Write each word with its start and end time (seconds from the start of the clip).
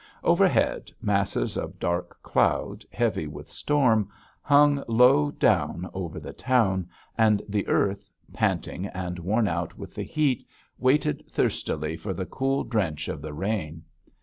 Overhead, 0.23 0.89
masses 0.99 1.55
of 1.55 1.79
black 1.79 2.05
cloud, 2.23 2.83
heavy 2.91 3.27
with 3.27 3.51
storm, 3.51 4.09
hung 4.41 4.83
low 4.87 5.29
down 5.29 5.87
over 5.93 6.19
the 6.19 6.33
town, 6.33 6.89
and 7.19 7.43
the 7.47 7.67
earth, 7.67 8.09
panting 8.33 8.87
and 8.87 9.19
worn 9.19 9.47
out 9.47 9.77
with 9.77 9.93
the 9.93 10.01
heat, 10.03 10.43
waited 10.79 11.29
thirstily 11.29 11.97
for 11.97 12.15
the 12.15 12.25
cool 12.25 12.63
drench 12.63 13.09
of 13.09 13.21
the 13.21 13.31
rain. 13.31 13.83